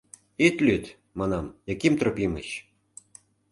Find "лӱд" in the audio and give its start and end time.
0.65-0.85